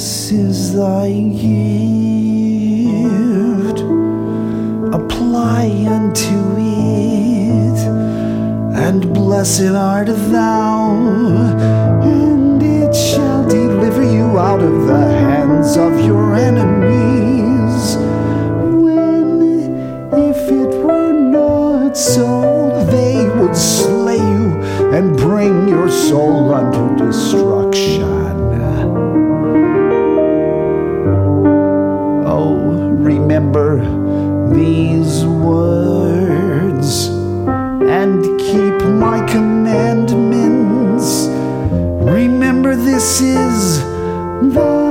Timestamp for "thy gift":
0.74-1.70